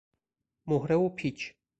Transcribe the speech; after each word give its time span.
مهره 0.65 0.95
و 0.95 1.09
پیچ 1.09 1.55